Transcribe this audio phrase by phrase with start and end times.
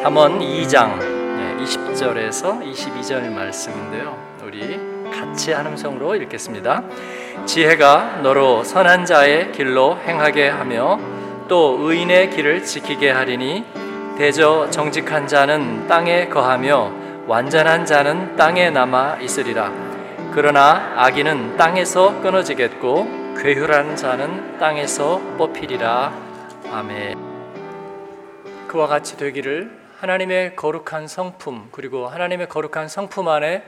[0.00, 0.98] 잠언 2장
[1.58, 4.16] 20절에서 22절 말씀인데요.
[4.42, 4.80] 우리
[5.10, 6.84] 같이 한음성으로 읽겠습니다.
[7.44, 10.98] 지혜가 너로 선한 자의 길로 행하게 하며
[11.48, 13.66] 또 의인의 길을 지키게 하리니
[14.16, 16.92] 대저 정직한 자는 땅에 거하며
[17.26, 19.70] 완전한 자는 땅에 남아 있으리라.
[20.32, 26.10] 그러나 악인은 땅에서 끊어지겠고 괴휼한 자는 땅에서 뽑히리라.
[26.72, 27.18] 아멘.
[28.66, 33.62] 그와 같이 되기를 하나님의 거룩한 성품 그리고 하나님의 거룩한 성품 안에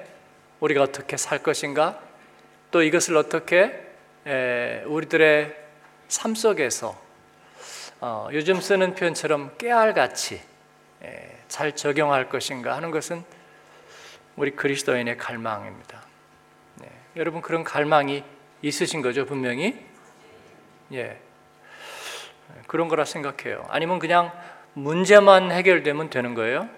[0.61, 2.01] 우리가 어떻게 살 것인가
[2.71, 3.79] 또 이것을 어떻게
[4.87, 5.55] 우리들의
[6.09, 6.99] 삶 속에서
[8.01, 10.41] 어, 요즘 쓰는 표현처럼 깨알같이
[11.49, 13.23] 잘 적용할 것인가 하는 것은
[14.37, 16.01] 우리 그리스도인의 갈망입니다.
[16.77, 16.89] 네.
[17.17, 18.25] 여러분 그런 갈망이
[18.63, 19.85] 있으신 거죠 분명히
[20.93, 21.21] 예
[22.67, 23.67] 그런 거라 생각해요.
[23.69, 24.33] 아니면 그냥
[24.75, 26.69] 문제만 해결되면 되는 거예요.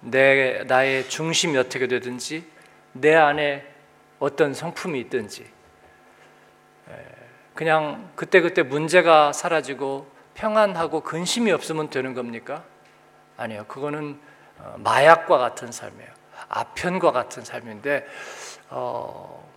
[0.00, 2.46] 내 나의 중심이 어떻게 되든지
[2.92, 3.66] 내 안에
[4.18, 5.46] 어떤 성품이 있든지
[7.54, 12.64] 그냥 그때그때 문제가 사라지고 평안하고 근심이 없으면 되는 겁니까?
[13.36, 13.64] 아니요.
[13.68, 14.18] 그거는
[14.58, 16.10] 어, 마약과 같은 삶이에요.
[16.48, 18.06] 아편과 같은 삶인데
[18.70, 19.48] 어,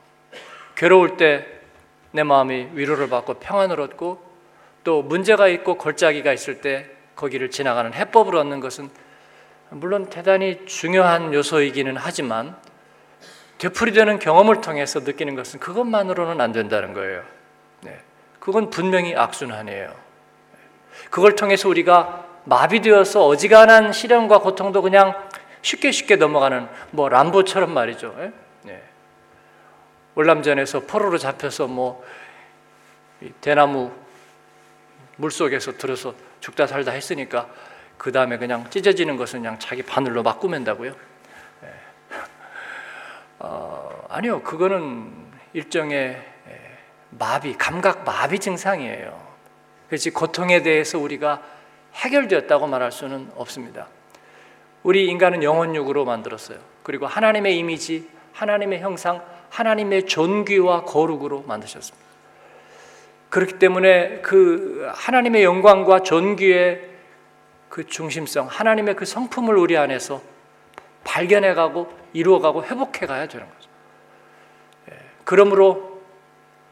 [0.75, 1.57] 괴로울 때
[2.11, 4.19] 내 마음이 위로를 받고 평안을 얻고
[4.83, 8.89] 또 문제가 있고 골짜기가 있을 때 거기를 지나가는 해법을 얻는 것은
[9.69, 12.55] 물론 대단히 중요한 요소이기는 하지만
[13.57, 17.23] 되풀이되는 경험을 통해서 느끼는 것은 그것만으로는 안 된다는 거예요.
[17.81, 17.99] 네.
[18.39, 19.93] 그건 분명히 악순환이에요.
[21.09, 25.13] 그걸 통해서 우리가 마비되어서 어지간한 시련과 고통도 그냥
[25.63, 28.15] 쉽게 쉽게 넘어가는 뭐 람보처럼 말이죠.
[28.19, 28.31] 예?
[28.61, 28.83] 네.
[30.15, 32.05] 월남전에서 포로로 잡혀서 뭐
[33.41, 33.91] 대나무
[35.17, 37.49] 물 속에서 들어서 죽다 살다 했으니까
[37.97, 40.91] 그 다음에 그냥 찢어지는 것은 그냥 자기 바늘로 막 꾸맨다고요?
[41.63, 41.73] 예.
[43.39, 45.11] 어, 아니요, 그거는
[45.53, 46.77] 일종의 예,
[47.09, 49.27] 마비, 감각 마비 증상이에요.
[49.87, 51.41] 그렇지 고통에 대해서 우리가
[51.95, 53.87] 해결되었다고 말할 수는 없습니다.
[54.83, 56.59] 우리 인간은 영혼육으로 만들었어요.
[56.83, 62.06] 그리고 하나님의 이미지, 하나님의 형상, 하나님의 존귀와 거룩으로 만드셨습니다.
[63.29, 66.87] 그렇기 때문에 그 하나님의 영광과 존귀의
[67.69, 70.21] 그 중심성, 하나님의 그 성품을 우리 안에서
[71.03, 73.69] 발견해가고 이루어가고 회복해가야 되는 거죠.
[74.91, 76.01] 예, 그러므로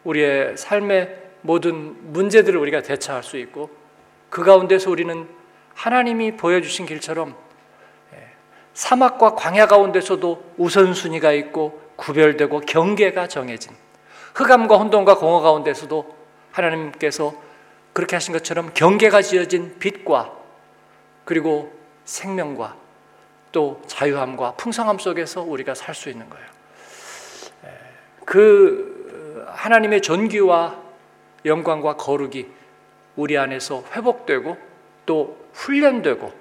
[0.04, 3.70] 우리의 삶의 모든 문제들을 우리가 대처할 수 있고
[4.30, 5.28] 그 가운데서 우리는
[5.74, 7.36] 하나님이 보여주신 길처럼
[8.14, 8.30] 예,
[8.74, 13.74] 사막과 광야 가운데서도 우선순위가 있고 구별되고 경계가 정해진
[14.36, 16.15] 흑암과 혼돈과 공허 가운데서도
[16.56, 17.34] 하나님께서
[17.94, 20.34] 그렇게 하신 것처럼 경계가 지어진 빛과
[21.24, 21.74] 그리고
[22.06, 22.76] 생명과
[23.52, 26.46] 또 자유함과 풍성함 속에서 우리가 살 수 있는 거예요.
[28.26, 30.84] 그 하나님의 존귀와
[31.46, 32.48] 영광과 거룩이
[33.16, 34.58] 우리 안에서 회복되고
[35.06, 36.34] 또 훈련되고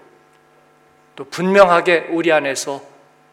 [1.17, 2.83] 또 분명하게 우리 안에서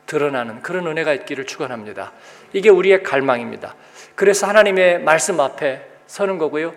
[0.06, 2.12] 드러나는 그런 은혜가 있기를 축원합니다.
[2.54, 3.76] 이게 우리의 갈망입니다.
[4.14, 6.74] 그래서 하나님의 말씀 앞에 서는 거고요.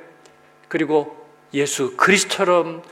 [0.68, 2.84] 그리고 예수 그리스처럼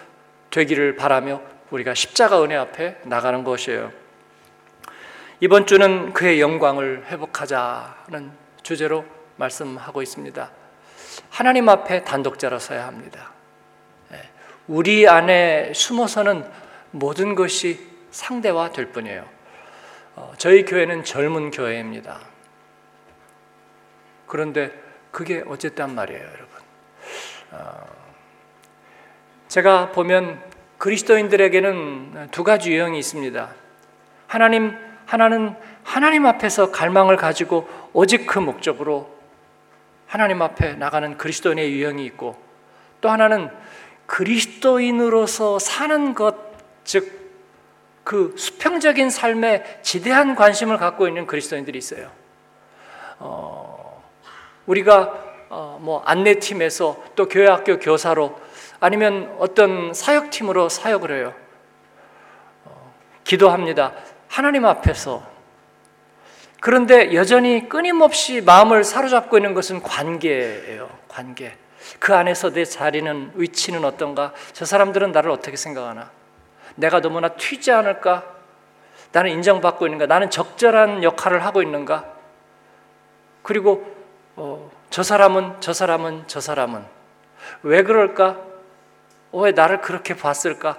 [0.51, 3.93] 되기를 바라며 우리가 십자가 은혜 앞에 나가는 것이에요.
[5.39, 8.33] 이번 주는 그의 영광을 회복하자는
[8.65, 9.05] 주제로
[9.37, 10.51] 말씀하고 있습니다.
[11.31, 13.31] 하나님 앞에 단독자로 서야 합니다.
[14.13, 14.29] 예,
[14.67, 16.45] 우리 안에 숨어서는
[16.91, 19.29] 모든 것이 상대화 될 뿐이에요.
[20.17, 22.19] 어, 저희 교회는 젊은 교회입니다.
[24.27, 24.81] 그런데
[25.12, 26.49] 그게 어쨌단 말이에요, 여러분.
[27.53, 27.87] 어,
[29.47, 30.43] 제가 보면
[30.78, 33.50] 그리스도인들에게는 두 가지 유형이 있습니다.
[34.27, 39.15] 하나님, 하나는 하나님 앞에서 갈망을 가지고 오직 그 목적으로
[40.06, 42.43] 하나님 앞에 나가는 그리스도인의 유형이 있고
[43.00, 43.50] 또 하나는
[44.06, 46.37] 그리스도인으로서 사는 것,
[46.85, 47.20] 즉,
[48.05, 52.11] 그 수평적인 삶에 지대한 관심을 갖고 있는 그리스도인들이 있어요.
[53.19, 53.72] 어,
[54.67, 58.41] 우리가 어, 뭐 안내팀에서 또 교회 학교 교사로
[58.81, 61.35] 아니면 어떤 사역팀으로 사역을 해요.
[62.64, 62.94] 어,
[63.25, 63.93] 기도합니다.
[64.29, 65.23] 하나님 앞에서.
[66.61, 70.88] 그런데 여전히 끊임없이 마음을 사로잡고 있는 것은 관계예요.
[71.09, 71.56] 관계.
[71.99, 74.32] 그 안에서 내 자리는 위치는 어떤가?
[74.53, 76.11] 저 사람들은 나를 어떻게 생각하나?
[76.76, 78.25] 내가 너무나 튀지 않을까?
[79.12, 80.06] 나는 인정받고 있는가?
[80.06, 82.06] 나는 적절한 역할을 하고 있는가?
[83.43, 83.92] 그리고
[84.37, 86.84] 어, 저 사람은 저 사람은 저 사람은
[87.62, 88.40] 왜 그럴까?
[89.32, 90.79] 왜 나를 그렇게 봤을까?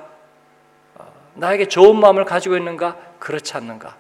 [0.96, 2.98] 어, 나에게 좋은 마음을 가지고 있는가?
[3.20, 3.96] 그렇지 않는가?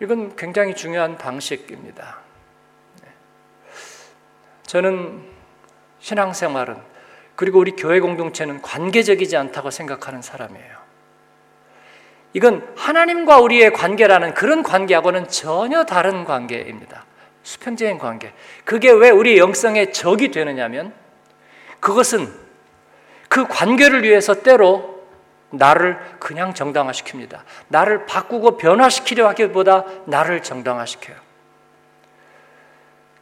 [0.00, 2.18] 이건 굉장히 중요한 방식입니다.
[3.02, 3.08] 네.
[4.62, 5.24] 저는
[6.00, 6.76] 신앙생활은
[7.34, 10.78] 그리고 우리 교회 공동체는 관계적이지 않다고 생각하는 사람이에요.
[12.32, 17.04] 이건 하나님과 우리의 관계라는 그런 관계하고는 전혀 다른 관계입니다.
[17.48, 18.30] 수평적인 관계.
[18.66, 20.92] 그게 왜 우리 영성의 적이 되느냐면
[21.80, 22.30] 그것은
[23.30, 25.02] 그 관계를 위해서 때로
[25.48, 27.40] 나를 그냥 정당화시킵니다.
[27.68, 31.16] 나를 바꾸고 변화시키려 하기보다 나를 정당화시켜요.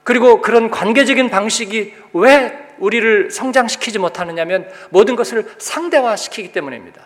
[0.02, 7.00] 그리고 그런 관계적인 방식이 왜 우리를 성장시키지 못하느냐면 모든 것을 상대화시키기 때문입니다.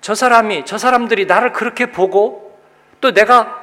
[0.00, 2.56] 저 사람이, 저 사람들이 나를 그렇게 보고
[3.00, 3.59] 또 내가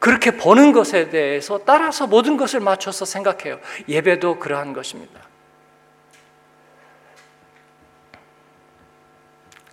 [0.00, 3.60] 그렇게 보는 것에 대해서 따라서 모든 것을 맞춰서 생각해요.
[3.86, 5.20] 예배도 그러한 것입니다.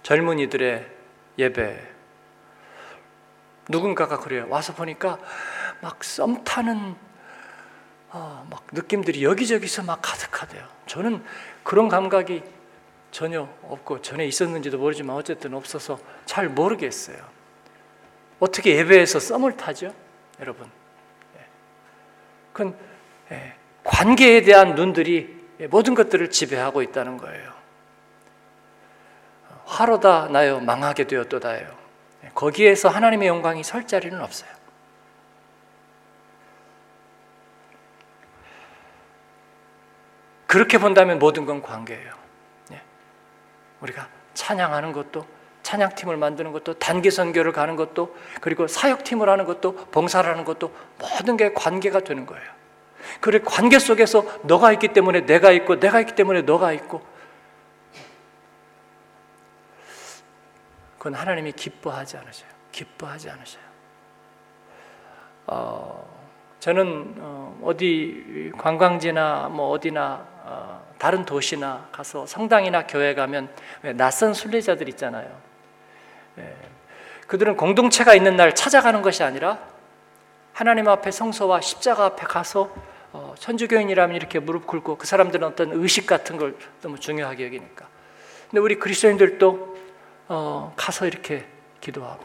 [0.03, 0.88] 젊은이들의
[1.39, 1.88] 예배.
[3.69, 4.45] 누군가가 그래요.
[4.50, 5.18] 와서 보니까
[5.81, 6.95] 막 썸 타는
[8.09, 10.65] 어, 막 느낌들이 여기저기서 막 가득하대요.
[10.85, 11.24] 저는
[11.63, 12.44] 그런 감각이
[13.12, 17.18] 전혀 없고 전에 있었는지도 모르지만 어쨌든 없어서 잘 모르겠어요.
[18.39, 19.94] 어떻게 예배에서 썸을 타죠,
[20.39, 20.69] 여러분?
[21.38, 21.45] 예.
[22.54, 22.78] 그건
[23.31, 25.36] 예, 관계에 대한 눈들이
[25.69, 27.54] 모든 것들을 지배하고 있다는 거예요.
[29.66, 31.78] 화로다 나요 망하게 되었도다요.
[32.24, 34.50] 예, 거기에서 하나님의 영광이 설 자리는 없어요.
[40.45, 42.18] 그렇게 본다면 모든 건 관계예요.
[43.81, 45.25] 우리가 찬양하는 것도
[45.68, 51.36] 찬양팀을 만드는 것도 단기 선교를 가는 것도 그리고 사역팀을 하는 것도 봉사를 하는 것도 모든
[51.36, 52.50] 게 관계가 되는 거예요.
[53.19, 57.02] 그래 관계 속에서 너가 있기 때문에 내가 있고 내가 있기 때문에 너가 있고
[60.98, 62.50] 그건 하나님이 기뻐하지 않으셔요.
[62.72, 63.63] 기뻐하지 않으셔요.
[65.48, 66.18] 어,
[66.62, 73.50] 저는 어, 디 관광지나 뭐 어디나 어, 다른 도시나 가서 성당이나 교회 가면
[73.96, 75.47] 낯선 순례자들 있잖아요.
[76.39, 76.56] 예.
[77.28, 79.60] 그들은 공동체가 있는 날 찾아가는 것이 아니라
[80.54, 82.74] 하나님 앞에 성소와 십자가 앞에 가서
[83.13, 87.88] 어, 천주교인이라면 이렇게 무릎 꿇고 그 사람들은 어떤 의식 같은 걸 너무 중요하게 여기니까.
[88.50, 89.78] 근데 우리 그리스도인들도
[90.30, 91.45] 어, 가서 이렇게
[91.81, 92.24] 기도하고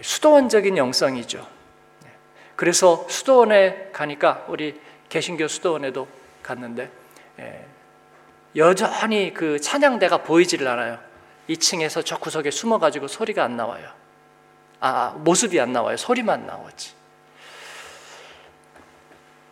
[0.00, 1.46] 수도원적인 영성이죠.
[2.04, 2.10] 네.
[2.56, 6.08] 그래서 수도원에 가니까 우리 개신교 수도원에도
[6.42, 6.90] 갔는데
[7.38, 7.66] 예.
[8.56, 10.98] 여전히 그 찬양대가 보이지를 않아요.
[11.48, 13.90] 2층에서 저 구석에 숨어가지고 소리가 안 나와요.
[14.80, 15.96] 아, 모습이 안 나와요.
[15.96, 16.94] 소리만 나오지.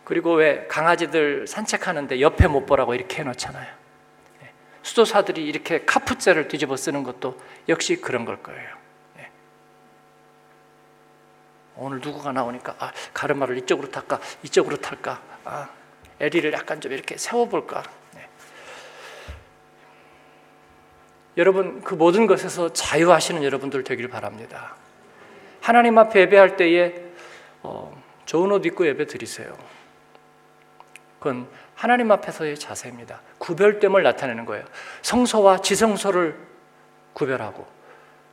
[0.03, 3.73] 그리고 왜 강아지들 산책하는데 옆에 못 보라고 이렇게 해놓잖아요.
[4.43, 4.51] 예.
[4.83, 7.39] 수도사들이 이렇게 카푸째를 뒤집어 쓰는 것도
[7.69, 8.75] 역시 그런 걸 거예요.
[9.19, 9.31] 예.
[11.77, 15.69] 오늘 누구가 나오니까 아, 가르마를 이쪽으로 탈까 이쪽으로 탈까 아,
[16.19, 17.83] 에리를 약간 좀 이렇게 세워볼까.
[18.15, 18.27] 네.
[21.41, 24.75] 여러분 그 모든 것에서 자유하시는 여러분들 되길 바랍니다.
[25.59, 26.93] 하나님 앞에 예배할 때에
[27.63, 29.57] 어, 좋은 옷 입고 예배 드리세요.
[31.17, 33.21] 그건 하나님 앞에서의 자세입니다.
[33.39, 34.63] 구별됨을 나타내는 거예요.
[35.01, 36.37] 성소와 지성소를
[37.13, 37.65] 구별하고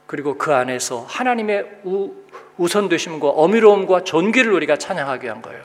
[0.07, 2.13] 그리고 그 안에서 하나님의 우,
[2.59, 5.63] 우선되심과 어미로움과 존귀를 우리가 찬양하기 위한 거예요.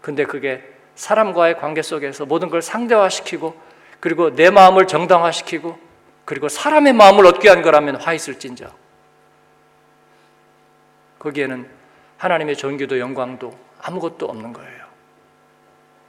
[0.00, 0.64] 근데 그게
[0.96, 3.54] 사람과의 관계 속에서 모든 걸 상대화시키고
[4.00, 5.86] 그리고 내 마음을 정당화시키고
[6.28, 8.70] 그리고 사람의 마음을 얻기 위한 거라면 화 있을진저
[11.18, 11.66] 거기에는
[12.18, 14.84] 하나님의 존귀도 영광도 아무것도 없는 거예요.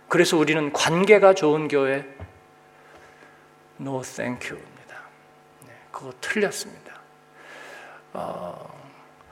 [0.10, 2.06] 그래서 우리는 관계가 좋은 교회
[3.80, 4.96] no thank you입니다.
[5.66, 7.00] 네, 그거 틀렸습니다.
[8.12, 8.78] 어,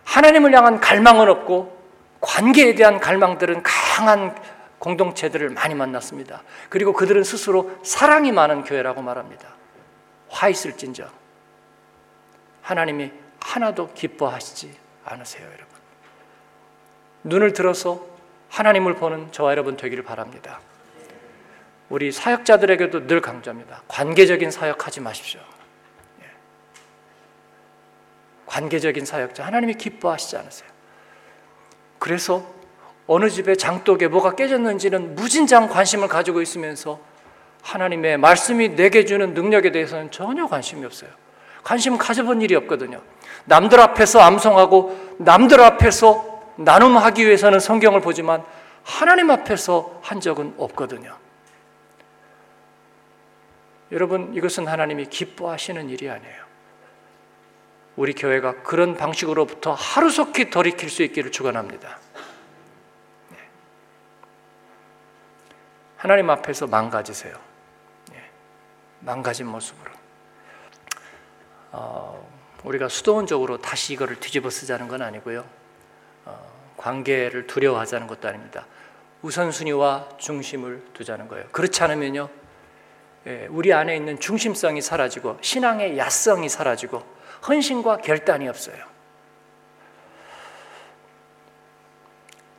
[0.05, 1.77] 하나님을 향한 갈망은 없고
[2.21, 4.41] 관계에 대한 갈망들은 강한
[4.79, 6.43] 공동체들을 많이 만났습니다.
[6.69, 9.56] 그리고 그들은 스스로 사랑이 많은 교회라고 말합니다.
[10.29, 11.09] 화 있을진저
[12.61, 15.67] 하나님이 하나도 기뻐하시지 않으세요, 여러분.
[17.23, 18.05] 눈을 들어서
[18.49, 20.59] 하나님을 보는 저와 여러분 되기를 바랍니다.
[21.89, 23.83] 우리 사역자들에게도 늘 강조합니다.
[23.87, 25.39] 관계적인 사역하지 마십시오.
[26.21, 26.25] 예.
[28.45, 30.69] 관계적인 사역자 하나님이 기뻐하시지 않으세요.
[31.99, 32.45] 그래서
[33.07, 36.99] 어느 집에 장독에 뭐가 깨졌는지는 무진장 관심을 가지고 있으면서
[37.67, 41.09] 하나님의 말씀이 내게 주는 능력에 대해서는 전혀 관심이 없어요.
[41.63, 43.01] 관심 가져본 일이 없거든요.
[43.43, 48.43] 남들 앞에서 암송하고 남들 앞에서 나눔하기 위해서는 성경을 보지만
[48.83, 51.17] 하나님 앞에서 한 적은 없거든요.
[53.91, 56.47] 여러분 이것은 하나님이 기뻐하시는 일이 아니에요.
[57.97, 61.99] 우리 교회가 그런 방식으로부터 하루속히 돌이킬 수 있기를 축원합니다.
[63.29, 63.37] 네.
[65.97, 67.46] 하나님 앞에서 망가지세요.
[69.07, 69.13] 네.
[69.13, 69.91] 망가진 모습으로.
[71.71, 72.29] 어,
[72.65, 75.45] 우리가 수도원적으로 다시 이거를 뒤집어 쓰자는 건 아니고요.
[76.25, 78.65] 어, 관계를 두려워하자는 것도 아닙니다.
[79.21, 81.47] 우선순위와 중심을 두자는 거예요.
[81.51, 82.29] 그렇지 않으면요,
[83.27, 87.03] 예, 우리 안에 있는 중심성이 사라지고 신앙의 야성이 사라지고
[87.47, 88.77] 헌신과 결단이 없어요.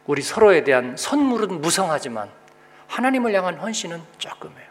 [0.06, 2.30] 우리 서로에 대한 선물은 무성하지만
[2.86, 4.67] 하나님을 향한 헌신은 조금해요.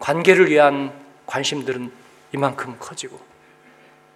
[0.00, 0.92] 관계를 위한
[1.26, 1.92] 관심들은
[2.32, 3.20] 이만큼 커지고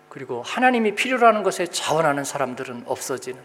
[0.09, 3.41] 그리고 하나님이 필요로 하는 것에 자원하는 사람들은 없어지는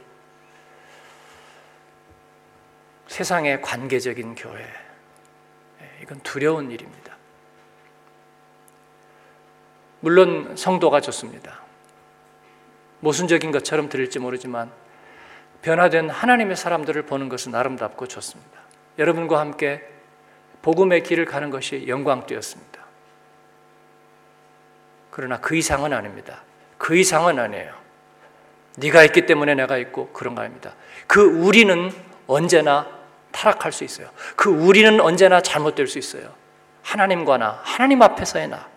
[3.08, 4.62] 세상의 관계적인 교회.
[4.62, 7.17] 예, 이건 두려운 일입니다.
[10.00, 11.60] 물론 성도가 좋습니다.
[13.00, 14.72] 모순적인 것처럼 들릴지 모르지만
[15.62, 18.60] 변화된 하나님의 사람들을 보는 것은 아름답고 좋습니다.
[19.00, 19.99] 여러분과 함께
[20.62, 22.80] 복음의 길을 가는 것이 영광되었습니다.
[25.12, 26.44] 그러나 그 이상은 아닙니다.
[26.78, 27.74] 그 이상은 아니에요.
[28.78, 30.74] 네가 있기 때문에 내가 있고 그런 거 아닙니다.
[31.08, 31.92] 그 우리는
[32.28, 32.88] 언제나
[33.32, 34.10] 타락할 수 있어요.
[34.36, 36.34] 그 우리는 언제나 잘못될 수 있어요.
[36.84, 38.68] 하나님과 나, 하나님 앞에서의 나.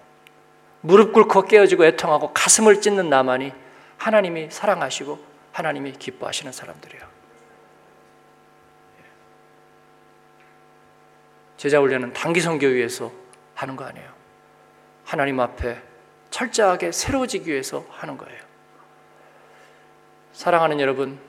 [0.81, 3.53] 무릎 꿇고 깨어지고 애통하고 가슴을 찢는 나만이
[3.97, 5.19] 하나님이 사랑하시고
[5.53, 7.12] 하나님이 기뻐하시는 사람들이에요.
[11.62, 13.12] 제자 훈련은 단기 선교위에서
[13.54, 14.11] 하는 거 아니에요.
[15.04, 15.81] 하나님 앞에
[16.28, 18.42] 철저하게 새로워지기 위해서 하는 거예요.
[20.33, 21.21] 사랑하는 여러분,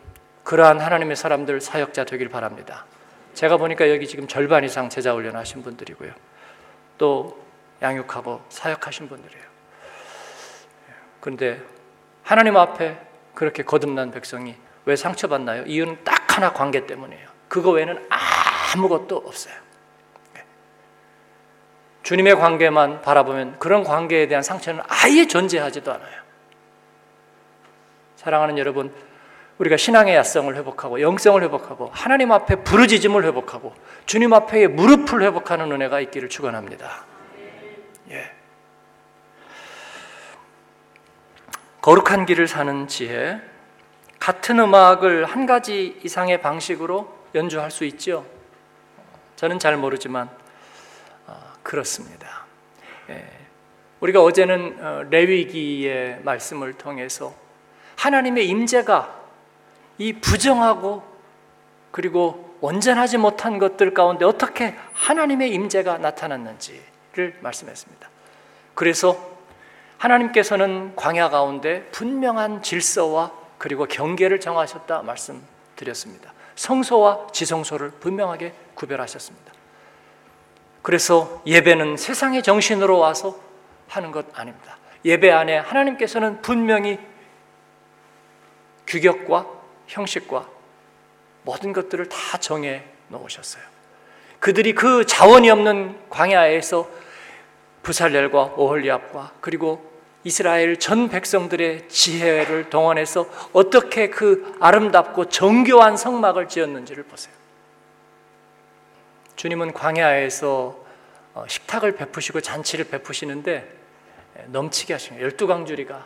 [0.44, 2.88] 그러한 하나님의 사람들 사역자 되길 바랍니다.
[3.36, 6.12] 제가 보니까 여기 지금 절반 이상 제자 훈련 하신 분들이고요.
[6.98, 7.40] 또
[7.84, 9.46] 양육하고 사역하신 분들이에요.
[11.20, 11.62] 그런데
[12.24, 13.00] 하나님 앞에
[13.36, 15.66] 그렇게 거듭난 백성이 왜 상처받나요?
[15.68, 17.30] 이유는 딱 하나 관계 때문이에요.
[17.48, 18.10] 그거 외에는
[18.74, 19.63] 아무것도 없어요.
[22.04, 22.08] 네.
[22.08, 26.22] 주님의 관계만 바라보면 그런 관계에 대한 상처는 아예 존재하지도 않아요.
[28.18, 28.94] 사랑하는 여러분,
[29.58, 33.74] 우리가 신앙의 야성을 회복하고 영성을 회복하고 하나님 앞에 부르짖음을 회복하고
[34.06, 37.06] 주님 앞에 무릎을 회복하는 은혜가 있기를 축원합니다.
[38.12, 38.32] 예.
[41.82, 43.40] 거룩한 길을 사는 지혜.
[44.20, 48.26] 같은 음악을 한 가지 이상의 방식으로 연주할 수 있죠.
[49.36, 50.43] 저는 잘 모르지만 어,
[51.64, 52.46] 그렇습니다.
[53.10, 53.26] 예.
[54.02, 57.34] 우리가 어제는 어, 레위기의 말씀을 통해서
[57.96, 59.22] 하나님의 임재가
[59.98, 61.04] 이 부정하고
[61.92, 68.10] 그리고 온전하지 못한 것들 가운데 어떻게 하나님의 임재가 나타났는지를 말씀했습니다.
[68.74, 69.34] 그래서
[69.98, 76.34] 하나님께서는 광야 가운데 분명한 질서와 그리고 경계를 정하셨다 말씀드렸습니다.
[76.56, 79.54] 성소와 지성소를 분명하게 구별하셨습니다.
[80.84, 83.40] 그래서 예배는 세상의 정신으로 와서
[83.88, 84.78] 하는 것 아닙니다.
[85.06, 87.00] 예배 안에 하나님께서는 분명히
[88.86, 89.48] 규격과
[89.88, 90.48] 형식과
[91.44, 93.64] 모든 것들을 다 정해 놓으셨어요.
[94.40, 96.88] 그들이 그 자원이 없는 광야에서
[97.82, 99.90] 부살렐과 오홀리압과 그리고
[100.26, 107.43] 이스라엘 전 백성들의 지혜를 동원해서 어떻게 그 아름답고 정교한 성막을 지었는지를 보세요.
[109.36, 110.84] 주님은 광야에서
[111.34, 113.68] 어, 식탁을 베푸시고 잔치를 베푸시는데
[114.48, 116.06] 넘치게 하시는 열두 강주리가.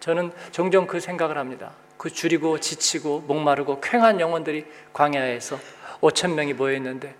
[0.00, 1.72] 저는 종종 그 생각을 합니다.
[1.96, 5.58] 그 줄이고 지치고 목마르고 쾌한 영혼들이 광야에서
[6.00, 7.14] 5천 명이 모여 있는데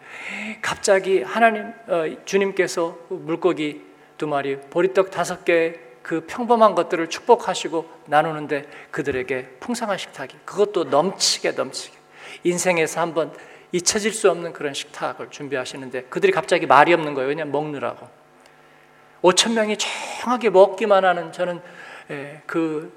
[0.60, 3.84] 갑자기 하나님 어, 주님께서 물고기
[4.18, 11.96] 두 마리 보리떡 다섯 개그 평범한 것들을 축복하시고 나누는데 그들에게 풍성한 식탁이 그것도 넘치게 넘치게.
[12.44, 13.32] 인생에서 한번
[13.72, 17.28] 잊혀질 수 없는 그런 식탁을 준비하시는데 그들이 갑자기 말이 없는 거예요.
[17.28, 18.08] 왜냐면 먹느라고.
[19.22, 21.60] 5천 명이 조용하게 먹기만 하는 저는
[22.10, 22.92] 예, 그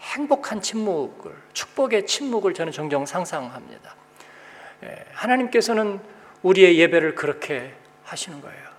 [0.00, 3.94] 행복한 침묵을 축복의 침묵을 저는 종종 상상합니다.
[4.84, 6.00] 예, 하나님께서는
[6.42, 7.72] 우리의 예배를 그렇게
[8.04, 8.72] 하시는 거예요.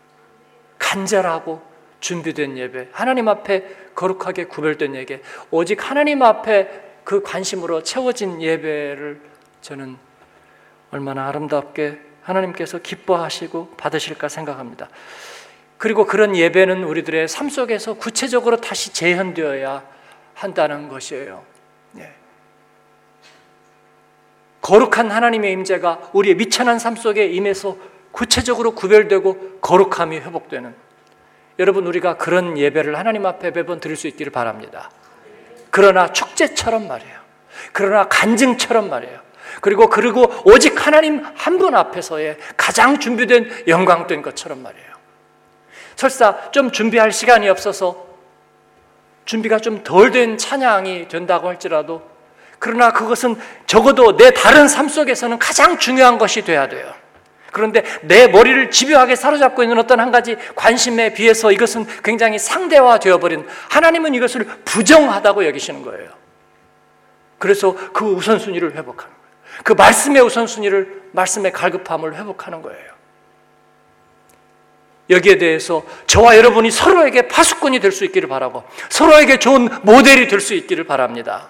[0.78, 1.62] 간절하고
[2.02, 3.64] 준비된 예배, 하나님 앞에
[3.96, 5.22] 거룩하게 구별된 예배,
[5.52, 9.22] 오직 하나님 앞에 그 관심으로 채워진 예배를
[9.62, 9.98] 저는
[10.94, 14.90] 얼마나 아름답게 하나님께서 기뻐하시고 받으실까 생각합니다.
[15.78, 19.84] 그리고 그런 예배는 우리들의 삶 속에서 구체적으로 다시 재현되어야
[20.34, 21.44] 한다는 것이에요.
[21.98, 22.14] 예.
[24.62, 27.76] 거룩한 하나님의 임재가 우리의 미천한 삶 속에 임해서
[28.12, 30.74] 구체적으로 구별되고 거룩함이 회복되는
[31.60, 34.90] 여러분 우리가 그런 예배를 하나님 앞에 매번 드릴 수 있기를 바랍니다.
[35.70, 37.20] 그러나 축제처럼 말이에요.
[37.74, 39.20] 그러나 간증처럼 말이에요.
[39.62, 44.94] 그리고 그리고 오직 하나님 한 분 앞에서의 가장 준비된 영광된 것처럼 말이에요.
[45.96, 48.06] 설사 좀 준비할 시간이 없어서
[49.26, 52.02] 준비가 좀 덜 된 찬양이 된다고 할지라도
[52.60, 53.36] 그러나 그것은
[53.68, 56.94] 적어도 내 다른 삶 속에서는 가장 중요한 것이 돼야 돼요.
[57.52, 63.20] 그런데 내 머리를 집요하게 사로잡고 있는 어떤 한 가지 관심에 비해서 이것은 굉장히 상대화 되어
[63.20, 66.10] 버린 하나님은 이것을 부정하다고 여기시는 거예요.
[67.38, 69.23] 그래서 그 우선순위를 거예요.
[69.64, 72.94] 그 말씀의 우선순위를 말씀의 갈급함을 회복하는 거예요.
[75.10, 80.54] 여기에 대해서 저와 여러분이 서로에게 파수꾼이 될 수 있기를 바라고 서로에게 좋은 모델이 될 수
[80.54, 81.50] 있기를 바랍니다.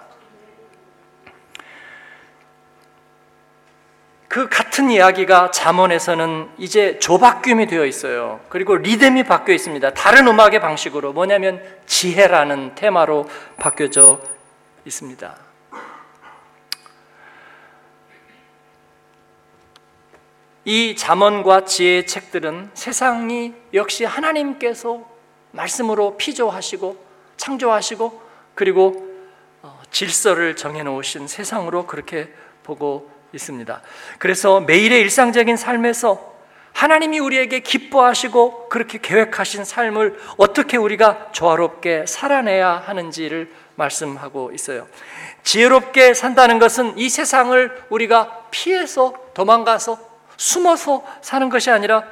[4.28, 8.40] 그 같은 이야기가 잠언에서는 이제 조바뀜이 되어 있어요.
[8.48, 9.94] 그리고 리듬이 바뀌어 있습니다.
[9.94, 13.28] 다른 음악의 방식으로 뭐냐면 지혜라는 테마로
[13.58, 14.20] 바뀌어져
[14.84, 15.36] 있습니다.
[20.64, 25.06] 이 잠언과 지혜의 책들은 세상이 역시 하나님께서
[25.50, 26.96] 말씀으로 피조하시고
[27.36, 28.22] 창조하시고
[28.54, 29.06] 그리고
[29.62, 33.82] 어, 질서를 정해 놓으신 세상으로 그렇게 보고 있습니다.
[34.18, 36.34] 그래서 매일의 일상적인 삶에서
[36.72, 44.88] 하나님이 우리에게 기뻐하시고 그렇게 계획하신 삶을 어떻게 우리가 조화롭게 살아내야 하는지를 말씀하고 있어요.
[45.44, 52.04] 지혜롭게 산다는 것은 이 세상을 우리가 피해서 도망가서 숨어서 사는 것이 아니라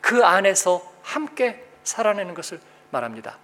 [0.00, 2.60] 그 안에서 함께 살아내는 것을
[2.90, 3.38] 말합니다.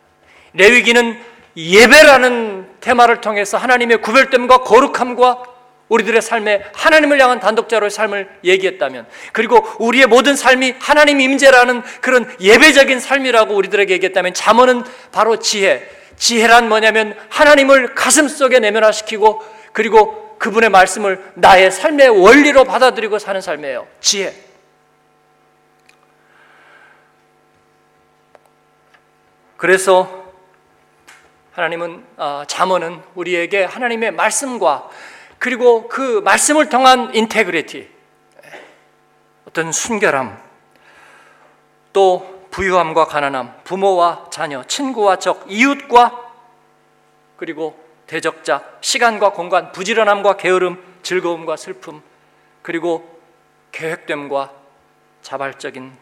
[0.52, 1.20] 레위기는
[1.56, 5.54] 예배라는 테마를 통해서 하나님의 구별됨과 거룩함과
[5.88, 13.00] 우리들의 삶에 하나님을 향한 단독자로의 삶을 얘기했다면 그리고 우리의 모든 삶이 하나님 임재라는 그런 예배적인
[13.00, 21.32] 삶이라고 우리들에게 얘기했다면 잠언은 바로 지혜 지혜란 뭐냐면 하나님을 가슴 속에 내면화시키고 그리고 그분의 말씀을
[21.36, 23.88] 나의 삶의 원리로 받아들이고 사는 삶이에요.
[24.00, 24.34] 지혜.
[29.56, 30.22] 그래서
[31.52, 34.90] 하나님은 아, 잠언은 우리에게 하나님의 말씀과
[35.38, 37.88] 그리고 그 말씀을 통한 인테그리티,
[39.48, 40.38] 어떤 순결함,
[41.94, 46.20] 또 부유함과 가난함, 부모와 자녀, 친구와 적, 이웃과
[47.38, 52.02] 그리고 대적자, 시간과 공간, 부지런함과 게으름, 즐거움과 슬픔,
[52.62, 53.20] 그리고
[53.72, 54.52] 계획됨과
[55.22, 55.92] 자발적인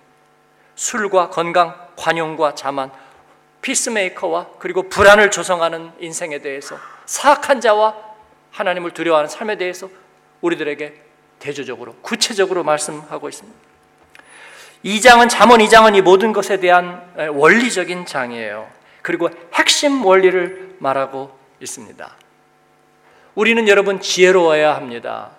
[0.75, 2.91] 술과 건강, 관용과 자만,
[3.63, 7.97] 피스메이커와 그리고 불안을 조성하는 인생에 대해서 사악한 자와
[8.51, 9.89] 하나님을 두려워하는 삶에 대해서
[10.41, 10.95] 우리들에게
[11.39, 13.59] 대조적으로 구체적으로 말씀하고 있습니다.
[14.85, 18.69] 이 장은 잠언 이 장은 이 모든 것에 대한 원리적인 장이에요.
[19.01, 22.17] 그리고 핵심 원리를 말하고 있습니다.
[23.35, 25.31] 우리는 여러분 지혜로워야 합니다.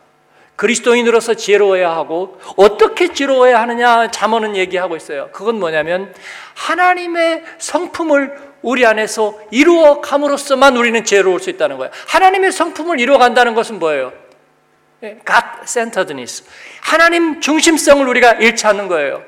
[0.56, 5.30] 그리스도인으로서 지혜로워야 하고 어떻게 지혜로워야 하느냐 잠언은 얘기하고 있어요.
[5.32, 6.14] 그건 뭐냐면
[6.56, 11.92] 하나님의 성품을 우리 안에서 이루어 감으로써만 우리는 지혜로울 수 있다는 거예요.
[12.08, 14.14] 하나님의 성품을 이루어 간다는 것은 뭐예요?
[15.04, 16.46] 예, God centeredness.
[16.82, 19.24] 하나님 중심성을 우리가 잃지 않는 거예요.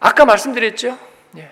[0.00, 0.98] 아까 말씀드렸죠?
[1.36, 1.50] 예.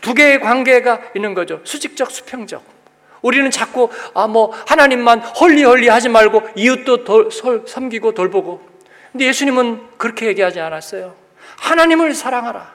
[0.00, 1.60] 두 개의 관계가 있는 거죠.
[1.64, 2.79] 수직적, 수평적.
[3.22, 8.68] 우리는 자꾸 아 뭐 하나님만 헐리헐리 하지 말고 이웃도 돌, 설, 섬기고 돌보고.
[9.12, 11.14] 근데 예수님은 그렇게 얘기하지 않았어요.
[11.58, 12.74] 하나님을 사랑하라.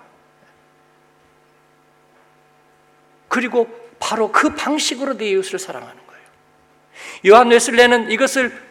[3.29, 3.67] 그리고
[3.99, 6.23] 바로 그 방식으로 내 이웃을 사랑하는 거예요.
[7.27, 8.65] 요한 웨슬레는 이것을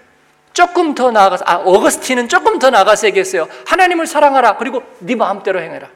[0.53, 3.49] 조금 더 나아가서 아 어거스틴은 조금 더 나아가서 얘기했어요.
[3.67, 4.57] 하나님을 사랑하라.
[4.57, 5.89] 그리고 네 마음대로 행해라.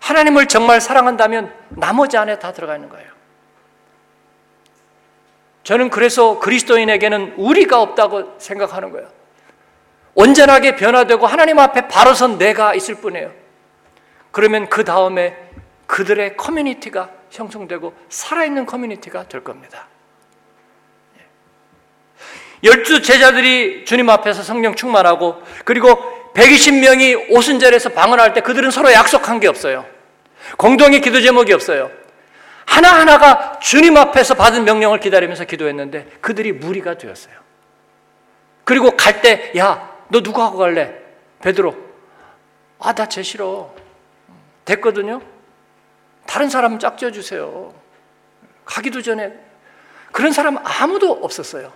[0.00, 3.15] 하나님을 정말 사랑한다면 나머지 안에 다 들어가 있는 거예요.
[5.66, 9.08] 저는 그래서 그리스도인에게는 우리가 없다고 생각하는 거예요.
[10.14, 13.32] 온전하게 변화되고 하나님 앞에 바로 선 내가 있을 뿐이에요.
[14.30, 15.36] 그러면 그 다음에
[15.88, 19.88] 그들의 커뮤니티가 형성되고 살아있는 커뮤니티가 될 겁니다.
[22.62, 25.98] 열두 제자들이 주님 앞에서 성령 충만하고 그리고
[26.34, 29.84] 120명이 오순절에서 방언할 때 그들은 서로 약속한 게 없어요.
[30.58, 31.90] 공동의 기도 제목이 없어요.
[32.66, 37.34] 하나하나가 주님 앞에서 받은 명령을 기다리면서 기도했는데 그들이 무리가 되었어요.
[38.64, 40.92] 그리고 갈 때, 야, 너 누구하고 갈래?
[41.40, 41.74] 베드로.
[42.80, 43.72] 아, 나 쟤 싫어.
[44.64, 45.22] 됐거든요?
[46.26, 47.72] 다른 사람 짝지어 주세요.
[48.64, 49.32] 가기도 전에
[50.10, 51.72] 그런 사람 아무도 없었어요.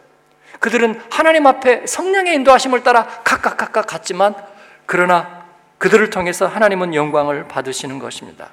[0.59, 4.35] 그들은 하나님 앞에 성령의 인도하심을 따라 각각 각각 갔지만
[4.87, 5.46] 그러나
[5.79, 8.50] 그들을 통해서 하나님은 영광을 받으시는 것입니다.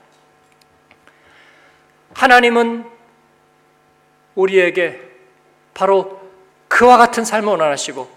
[2.17, 2.83] 하나님은
[4.33, 4.99] 우리에게
[5.75, 6.19] 바로
[6.67, 8.09] 그와 같은 삶을 원하시고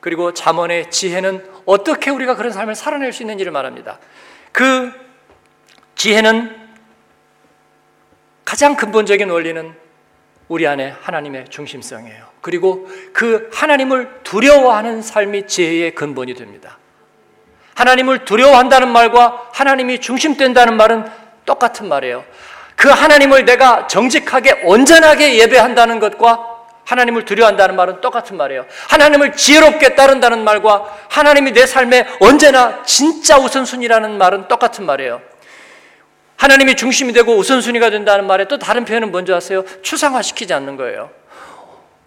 [0.00, 3.98] 그리고 잠언의 지혜는 어떻게 우리가 그런 삶을 살아낼 수 있는지를 말합니다.
[4.52, 4.92] 그
[5.94, 6.68] 지혜는
[8.44, 9.74] 가장 근본적인 원리는
[10.48, 12.28] 우리 안에 하나님의 중심성이에요.
[12.42, 16.78] 그리고 그 하나님을 두려워하는 삶이 지혜의 근본이 됩니다.
[17.74, 21.06] 하나님을 두려워한다는 말과 하나님이 중심된다는 말은
[21.46, 22.24] 똑같은 말이에요.
[22.78, 28.66] 그 하나님을 내가 정직하게 온전하게 예배한다는 것과 하나님을 두려워한다는 말은 똑같은 말이에요.
[28.88, 35.20] 하나님을 지혜롭게 따른다는 말과 하나님이 내 삶에 언제나 진짜 우선순위라는 말은 똑같은 말이에요.
[36.36, 39.64] 하나님이 중심이 되고 우선순위가 된다는 말에 또 다른 표현은 뭔지 아세요?
[39.82, 41.10] 추상화시키지 않는 거예요.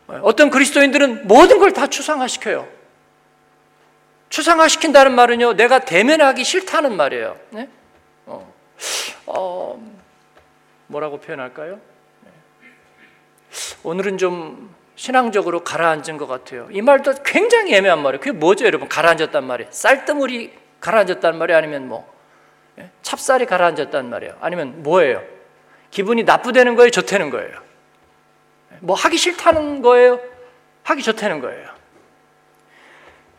[0.08, 2.66] 어떤 그리스도인들은 모든 걸 다 추상화시켜요.
[4.30, 7.36] 추상화시킨다는 말은요, 내가 대면하기 싫다는 말이에요.
[7.50, 7.68] 네?
[8.26, 8.54] 어,
[9.26, 10.01] 어,
[10.92, 11.80] 뭐라고 표현할까요?
[12.22, 12.32] 네.
[13.84, 16.68] 오늘은 좀 신앙적으로 가라앉은 것 같아요.
[16.72, 18.20] 이 말도 굉장히 애매한 말이에요.
[18.20, 18.88] 그게 뭐죠, 여러분?
[18.88, 19.72] 가라앉았단 말이에요.
[19.72, 21.58] 쌀뜨물이 가라앉았단 말이에요?
[21.58, 22.14] 아니면 뭐,
[22.78, 22.90] 예?
[23.02, 24.38] 찹쌀이 가라앉았단 말이에요?
[24.42, 25.24] 아니면 뭐예요?
[25.90, 26.92] 기분이 나쁘다는 거예요?
[26.92, 27.60] 좋다는 거예요?
[28.80, 30.20] 뭐 하기 싫다는 거예요?
[30.84, 31.70] 하기 좋다는 거예요?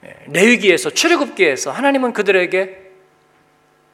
[0.05, 2.91] 예, 레위기에서 출애굽기에서 하나님은 그들에게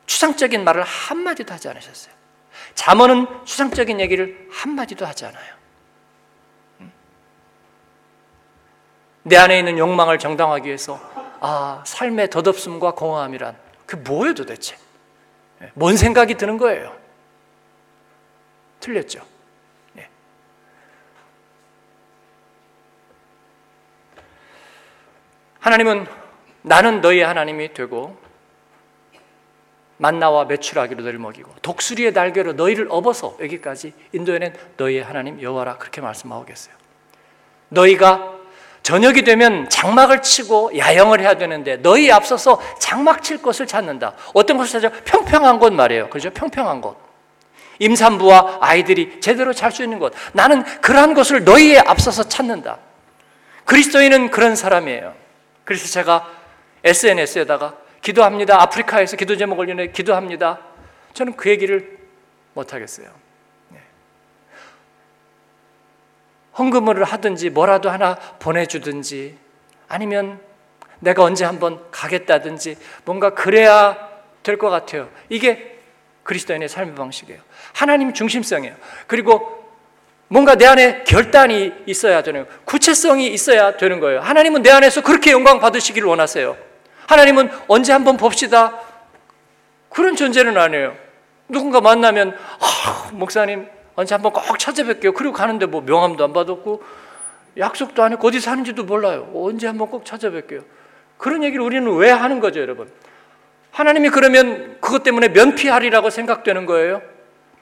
[0.07, 2.17] 추상적인 말을 한마디도 하지 않으셨어요.
[2.78, 5.54] 잠언은 추상적인 얘기를 한마디도 하지 않아요.
[6.80, 6.92] 음?
[9.24, 11.00] 내 안에 있는 욕망을 정당하기 위해서
[11.40, 14.76] 아 삶의 덧없음과 공허함이란 그 뭐예요 도대체?
[15.60, 16.96] 예, 뭔 생각이 드는 거예요?
[18.78, 19.26] 틀렸죠.
[25.58, 26.06] 하나님은
[26.62, 28.16] 나는 너희 하나님이 되고
[29.98, 36.44] 만나와 매출하기로 너를 먹이고 독수리의 날개로 너희를 업어서 여기까지 인도에는 너희의 하나님 여호와라 그렇게 말씀하고
[36.44, 36.74] 계세요.
[37.68, 38.38] 너희가
[38.82, 44.14] 저녁이 되면 장막을 치고 야영을 해야 되는데 너희 앞서서 장막 칠 곳을 찾는다.
[44.32, 44.96] 어떤 곳을 찾아?
[45.04, 46.08] 평평한 곳 말이에요.
[46.08, 46.30] 그죠?
[46.30, 46.96] 평평한 곳.
[47.80, 50.14] 임산부와 아이들이 제대로 잘 수 있는 곳.
[50.32, 52.78] 나는 그러한 곳을 너희에 앞서서 찾는다.
[53.64, 55.12] 그리스도인은 그런 사람이에요.
[55.64, 56.26] 그래서 제가
[56.84, 58.61] SNS에다가 기도합니다.
[58.62, 60.61] 아프리카에서 기도 제목 올리는 기도합니다.
[61.14, 61.98] 저는 그 얘기를
[62.54, 63.08] 못 하겠어요.
[63.70, 63.80] 네.
[66.58, 69.37] 헌금을 하든지 뭐라도 하나 보내주든지
[69.88, 70.40] 아니면
[71.00, 74.08] 내가 언제 한번 가겠다든지 뭔가 그래야
[74.42, 75.11] 될 것 같아요.
[75.28, 75.78] 이게
[76.22, 77.40] 그리스도인의 삶의 방식이에요.
[77.74, 78.74] 하나님 중심성이에요.
[79.06, 79.58] 그리고
[80.28, 84.20] 뭔가 내 안에 결단이 있어야 되는 구체성이 있어야 되는 거예요.
[84.20, 86.56] 하나님은 내 안에서 그렇게 영광 받으시기를 원하세요.
[87.09, 88.79] 하나님은 언제 한번 봅시다.
[89.88, 90.94] 그런 존재는 아니에요.
[91.49, 93.66] 누군가 만나면 아, 목사님
[93.97, 95.14] 언제 한번 꼭 찾아뵐게요.
[95.14, 96.85] 그리고 가는데 뭐 명함도 안 받았고
[97.57, 99.31] 약속도 안 했고 어디 사는지도 몰라요.
[99.35, 100.62] 언제 한번 꼭 찾아뵐게요.
[101.16, 102.90] 그런 얘기를 우리는 왜 하는 거죠, 여러분?
[103.71, 107.01] 하나님이 그러면 그것 때문에 면피하리라고 생각되는 거예요.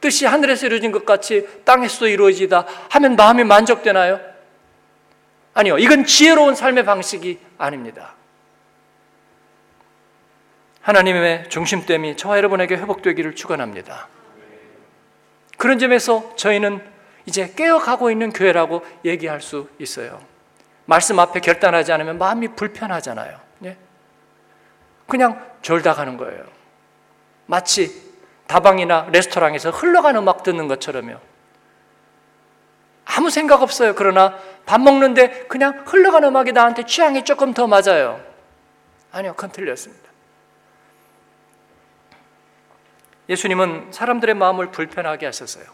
[0.00, 4.20] 뜻이 하늘에서 이루어진 것 같이 땅에서도 이루어지다 하면 마음이 만족되나요?
[5.54, 5.78] 아니요.
[5.78, 8.15] 이건 지혜로운 삶의 방식이 아닙니다.
[10.86, 14.06] 하나님의 중심됨이 저와 여러분에게 회복되기를 축원합니다.
[15.58, 16.80] 그런 점에서 저희는
[17.24, 20.20] 이제 깨어가고 있는 교회라고 얘기할 수 있어요.
[20.84, 23.40] 말씀 앞에 결단하지 않으면 마음이 불편하잖아요.
[23.64, 23.76] 예?
[25.08, 26.44] 그냥 졸다 가는 거예요.
[27.46, 27.90] 마치
[28.46, 31.16] 다방이나 레스토랑에서 흘러가는 음악 듣는 것처럼요.
[33.06, 33.96] 아무 생각 없어요.
[33.96, 38.20] 그러나 밥 먹는데 그냥 흘러가는 음악이 나한테 취향이 조금 더 맞아요.
[39.10, 40.05] 아니요, 그건 틀렸습니다.
[43.28, 45.64] 예수님은 사람들의 마음을 불편하게 하셨어요.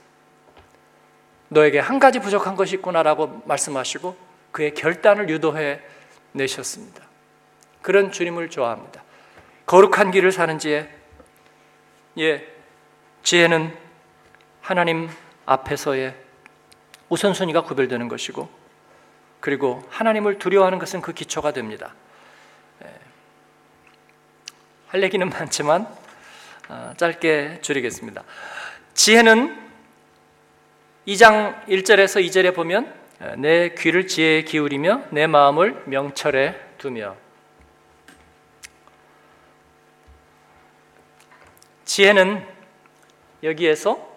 [1.49, 4.17] 너에게 한 가지 부족한 것이 있구나라고 말씀하시고
[4.53, 5.81] 그의 결단을 유도해
[6.33, 7.03] 내셨습니다.
[7.83, 9.03] 그런 주님을 좋아합니다.
[9.67, 10.89] 거룩한 길을 사는 지에
[12.19, 12.47] 예,
[13.23, 13.77] 지혜는
[14.61, 15.09] 하나님
[15.47, 16.15] 앞에서의
[17.09, 18.49] 우선순위가 구별되는 것이고
[19.41, 21.95] 그리고 하나님을 두려워하는 것은 그 기초가 됩니다.
[22.85, 22.91] 예.
[24.89, 26.02] 할 얘기는 많지만 아,
[26.97, 28.25] 짧게 줄이겠습니다.
[28.95, 29.63] 지혜는
[31.07, 37.17] 2장 1절에서 2절에 보면 예, 내 귀를 지혜에 기울이며 내 마음을 명철에 두며
[41.85, 42.47] 지혜는
[43.43, 44.11] 여기에서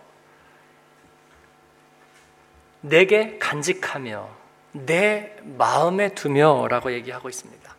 [2.81, 4.29] 내게 간직하며
[4.73, 7.75] 내 마음에 두며라고 얘기하고 있습니다.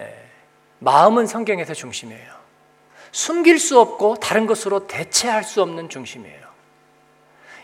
[0.00, 0.30] 예.
[0.80, 2.39] 마음은 성경에서 중심이에요.
[3.12, 6.40] 숨길 수 없고 다른 것으로 대체할 수 없는 중심이에요.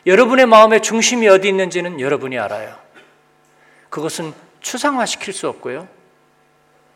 [0.07, 2.77] 여러분의 마음의 중심이 어디 있는지는 여러분이 알아요.
[3.91, 5.89] 그것은 추상화시킬 수 없고요.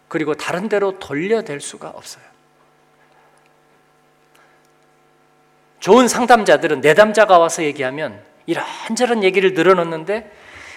[0.09, 2.25] 그리고 다른 데로 돌려댈 수가 없어요.
[5.79, 10.31] 좋은 상담자들은 내담자가 와서 얘기하면 이런저런 얘기를 늘어놓는데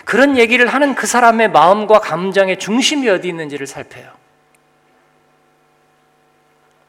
[0.06, 4.12] 그런 얘기를 하는 그 사람의 마음과 감정의 중심이 어디 있는지를 살펴요.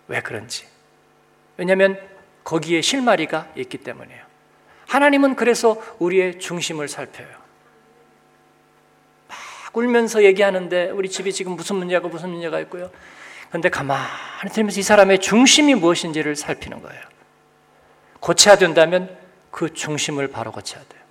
[0.09, 0.74] 왜 그런지.
[1.57, 1.99] 왜냐하면
[2.43, 4.23] 거기에 실마리가 있기 때문이에요.
[4.87, 7.29] 하나님은 그래서 우리의 중심을 살펴요.
[9.29, 9.39] 막
[9.77, 12.91] 울면서 얘기하는데 우리 집이 지금 무슨 문제가 무슨 문제가 있고요.
[13.49, 17.01] 그런데 가만히 들면서 이 사람의 중심이 무엇인지를 살피는 거예요.
[18.21, 19.17] 고쳐야 된다면
[19.51, 21.03] 그 중심을 바로 고쳐야 돼요.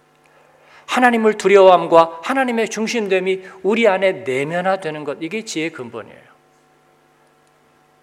[0.86, 6.22] 하나님을 두려워함과 하나님의 중심됨이 우리 안에 내면화되는 것 이게 지혜의 근본이에요.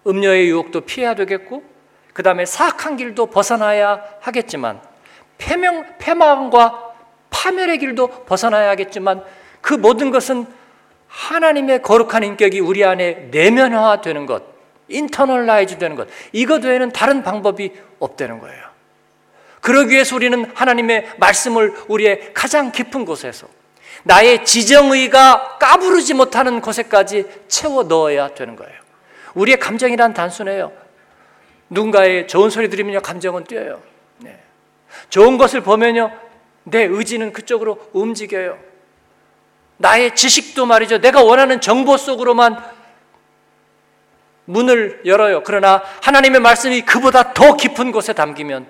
[0.07, 1.63] 음료의 유혹도 피해야 되겠고
[2.13, 4.81] 그 다음에 사악한 길도 벗어나야 하겠지만
[5.37, 6.91] 패명, 패망과
[7.29, 9.23] 파멸의 길도 벗어나야 하겠지만
[9.61, 10.45] 그 모든 것은
[11.07, 14.43] 하나님의 거룩한 인격이 우리 안에 내면화되는 것,
[14.87, 18.71] internalize 되는 것, 이것 외에는 다른 방법이 없다는 거예요.
[19.61, 23.47] 그러기 위해서 우리는 하나님의 말씀을 우리의 가장 깊은 곳에서
[24.03, 28.73] 나의 지정의가 까부르지 못하는 곳에까지 채워 넣어야 되는 거예요.
[29.35, 30.71] 우리의 감정이란 단순해요.
[31.71, 33.81] 누군가의 좋은 소리 들으면요, 감정은 뛰어요.
[34.17, 34.37] 네.
[35.09, 36.11] 좋은 것을 보면요,
[36.63, 38.59] 내 의지는 그쪽으로 움직여요.
[39.77, 40.99] 나의 지식도 말이죠.
[40.99, 42.61] 내가 원하는 정보 속으로만
[44.45, 45.43] 문을 열어요.
[45.43, 48.67] 그러나 하나님의 말씀이 그보다 더 깊은 곳에 담기면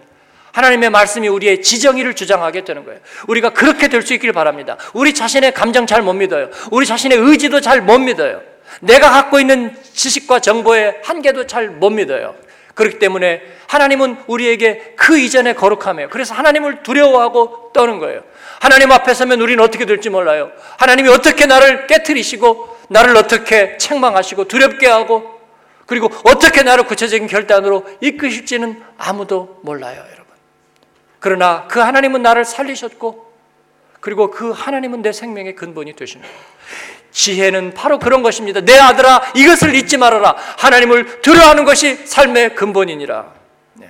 [0.54, 3.00] 하나님의 말씀이 우리의 지정의를 주장하게 되는 거예요.
[3.28, 4.78] 우리가 그렇게 될 수 있기를 바랍니다.
[4.94, 6.50] 우리 자신의 감정 잘 못 믿어요.
[6.72, 8.42] 우리 자신의 의지도 잘 못 믿어요.
[8.80, 12.36] 내가 갖고 있는 지식과 정보의 한계도 잘 못 믿어요.
[12.82, 16.10] 그렇기 때문에 하나님은 우리에게 그 이전에 거룩함이에요.
[16.10, 18.24] 그래서 하나님을 두려워하고 떠는 거예요.
[18.60, 20.52] 하나님 앞에 서면 우리는 어떻게 될지 몰라요.
[20.80, 25.39] 하나님이 어떻게 나를 깨뜨리시고 나를 어떻게 책망하시고 두렵게 하고
[25.86, 30.26] 그리고 어떻게 나를 구체적인 결단으로 이끄실지는 아무도 몰라요, 여러분.
[31.20, 33.32] 그러나 그 하나님은 나를 살리셨고
[34.00, 36.38] 그리고 그 하나님은 내 생명의 근본이 되시는 거예요.
[37.12, 38.62] 지혜는 바로 그런 것입니다.
[38.62, 40.36] 내 아들아 이것을 잊지 말아라.
[40.58, 43.34] 하나님을 두려워하는 것이 삶의 근본이니라.
[43.74, 43.89] 네.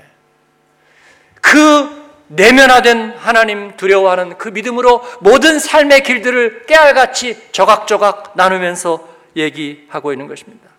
[1.39, 10.69] 그 내면화된 하나님 두려워하는 그 믿음으로 모든 삶의 길들을 깨알같이 조각조각 나누면서 얘기하고 있는 것입니다.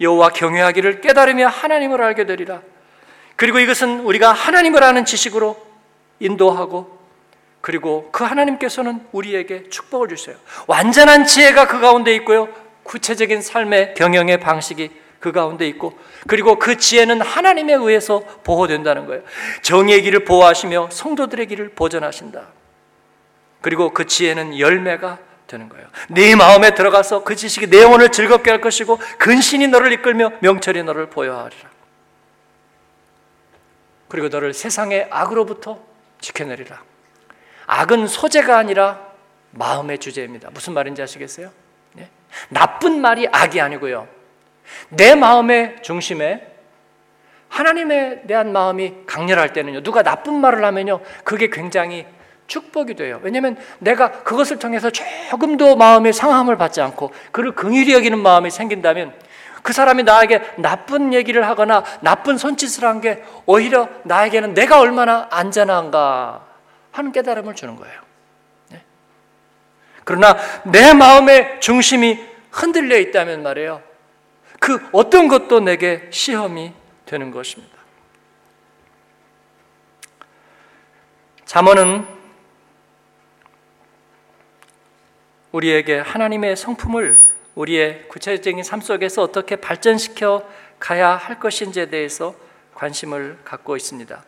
[0.00, 2.60] 여호와 경외하기를 깨달으며 하나님을 알게 되리라.
[3.36, 5.56] 그리고 이것은 우리가 하나님을 아는 지식으로
[6.18, 6.91] 인도하고
[7.62, 10.36] 그리고 그 하나님께서는 우리에게 축복을 주세요.
[10.66, 12.48] 완전한 지혜가 그 가운데 있고요.
[12.82, 15.96] 구체적인 삶의 경영의 방식이 그 가운데 있고
[16.26, 19.22] 그리고 그 지혜는 하나님에 의해서 보호된다는 거예요.
[19.62, 22.48] 정의의 길을 보호하시며 성도들의 길을 보전하신다.
[23.60, 25.86] 그리고 그 지혜는 열매가 되는 거예요.
[26.08, 31.08] 네 마음에 들어가서 그 지식이 내 영혼을 즐겁게 할 것이고 근신이 너를 이끌며 명철이 너를
[31.10, 31.70] 보여하리라.
[34.08, 35.78] 그리고 너를 세상의 악으로부터
[36.20, 36.91] 지켜내리라.
[37.66, 39.00] 악은 소재가 아니라
[39.50, 40.50] 마음의 주제입니다.
[40.52, 41.50] 무슨 말인지 아시겠어요?
[41.94, 42.08] 네?
[42.48, 44.08] 나쁜 말이 악이 아니고요.
[44.88, 46.48] 내 마음의 중심에
[47.48, 49.82] 하나님에 대한 마음이 강렬할 때는요.
[49.82, 51.00] 누가 나쁜 말을 하면요.
[51.24, 52.06] 그게 굉장히
[52.46, 53.20] 축복이 돼요.
[53.22, 59.12] 왜냐하면 내가 그것을 통해서 조금도 마음의 상함을 받지 않고 그를 긍휼히 여기는 마음이 생긴다면
[59.62, 66.46] 그 사람이 나에게 나쁜 얘기를 하거나 나쁜 손짓을 한 게 오히려 나에게는 내가 얼마나 안전한가
[66.92, 68.00] 하는 깨달음을 주는 거예요.
[68.70, 68.84] 네?
[70.04, 73.82] 그러나 내 마음의 중심이 흔들려 있다면 말이에요.
[74.60, 76.72] 그 어떤 것도 내게 시험이
[77.04, 77.76] 되는 것입니다.
[81.44, 82.06] 잠언은
[85.50, 92.34] 우리에게 하나님의 성품을 우리의 구체적인 삶 속에서 어떻게 발전시켜 가야 할 것인지에 대해서
[92.74, 94.24] 관심을 갖고 있습니다.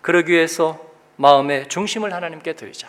[0.00, 0.89] 그러기 위해서
[1.20, 2.88] 마음의 중심을 하나님께 드리자.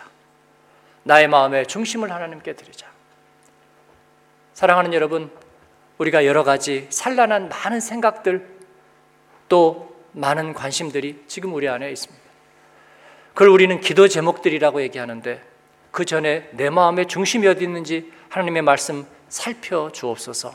[1.02, 2.86] 나의 마음의 중심을 하나님께 드리자.
[4.54, 5.30] 사랑하는 여러분,
[5.98, 8.48] 우리가 여러 가지 산란한 많은 생각들
[9.50, 12.22] 또 많은 관심들이 지금 우리 안에 있습니다.
[13.34, 15.42] 그걸 우리는 기도 제목들이라고 얘기하는데
[15.90, 20.54] 그 전에 내 마음의 중심이 어디 있는지 하나님의 말씀 살펴 주옵소서.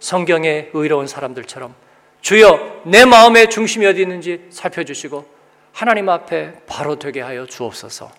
[0.00, 1.72] 성경에 의로운 사람들처럼
[2.20, 5.41] 주여 내 마음의 중심이 어디 있는지 살펴 주시고
[5.72, 8.12] 하나님 앞에 바로 되게 하여 주옵소서.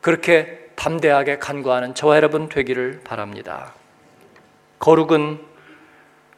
[0.00, 3.74] 그렇게 담대하게 간구하는 저와 여러분 되기를 바랍니다.
[4.78, 5.40] 거룩은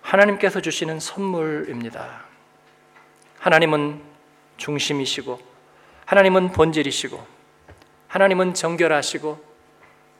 [0.03, 2.23] 하나님께서 주시는 선물입니다.
[3.39, 4.01] 하나님은
[4.57, 5.41] 중심이시고,
[6.05, 7.27] 하나님은 본질이시고,
[8.09, 9.45] 하나님은 정결하시고,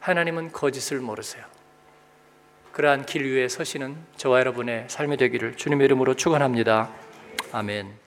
[0.01, 1.45] 하나님은 거짓을 모르세요.
[2.73, 6.91] 그러한 길 위에 서시는 저와 여러분의 삶이 되기를 주님의 이름으로 축원합니다.
[7.53, 8.06] 아멘.